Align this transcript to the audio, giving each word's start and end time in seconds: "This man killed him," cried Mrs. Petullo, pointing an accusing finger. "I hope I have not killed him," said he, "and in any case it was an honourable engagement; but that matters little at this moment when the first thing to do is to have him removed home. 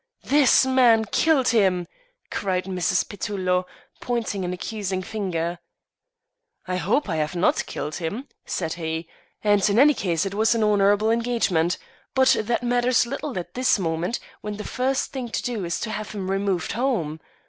"This 0.23 0.65
man 0.65 1.05
killed 1.05 1.49
him," 1.49 1.87
cried 2.31 2.65
Mrs. 2.65 3.07
Petullo, 3.07 3.67
pointing 3.99 4.43
an 4.43 4.51
accusing 4.51 5.03
finger. 5.03 5.59
"I 6.67 6.77
hope 6.77 7.07
I 7.07 7.17
have 7.17 7.35
not 7.35 7.67
killed 7.67 7.97
him," 7.97 8.27
said 8.43 8.73
he, 8.81 9.07
"and 9.43 9.61
in 9.69 9.77
any 9.77 9.93
case 9.93 10.25
it 10.25 10.33
was 10.33 10.55
an 10.55 10.63
honourable 10.63 11.11
engagement; 11.11 11.77
but 12.15 12.35
that 12.39 12.63
matters 12.63 13.05
little 13.05 13.37
at 13.37 13.53
this 13.53 13.77
moment 13.77 14.19
when 14.41 14.57
the 14.57 14.63
first 14.63 15.11
thing 15.11 15.29
to 15.29 15.43
do 15.43 15.65
is 15.65 15.79
to 15.81 15.91
have 15.91 16.13
him 16.13 16.31
removed 16.31 16.71
home. 16.71 17.19